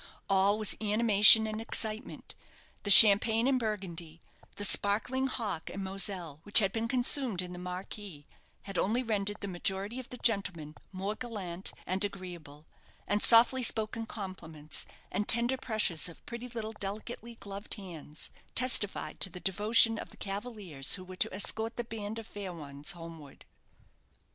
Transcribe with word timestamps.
All 0.31 0.57
was 0.57 0.75
animation 0.81 1.45
and 1.45 1.61
excitement. 1.61 2.33
The 2.81 2.89
champagne 2.89 3.45
and 3.47 3.59
burgundy, 3.59 4.19
the 4.55 4.65
sparkling 4.65 5.27
hock 5.27 5.69
and 5.69 5.83
moselle, 5.83 6.39
which 6.41 6.57
had 6.57 6.71
been 6.71 6.87
consumed 6.87 7.39
in 7.39 7.53
the 7.53 7.59
marquee, 7.59 8.25
had 8.63 8.79
only 8.79 9.03
rendered 9.03 9.41
the 9.41 9.47
majority 9.47 9.99
of 9.99 10.09
the 10.09 10.17
gentlemen 10.17 10.73
more 10.91 11.13
gallant 11.13 11.71
and 11.85 12.03
agreeable; 12.03 12.65
and 13.07 13.21
softly 13.21 13.61
spoken 13.61 14.07
compliments, 14.07 14.87
and 15.11 15.27
tender 15.29 15.55
pressures 15.55 16.09
of 16.09 16.25
pretty 16.25 16.47
little 16.49 16.73
delicately 16.73 17.35
gloved 17.35 17.75
hands, 17.75 18.31
testified 18.55 19.19
to 19.19 19.29
the 19.29 19.39
devotion 19.39 19.99
of 19.99 20.09
the 20.09 20.17
cavaliers 20.17 20.95
who 20.95 21.03
were 21.03 21.15
to 21.15 21.31
escort 21.31 21.75
the 21.77 21.83
band 21.83 22.17
of 22.17 22.25
fair 22.25 22.51
ones 22.51 22.93
homeward. 22.93 23.45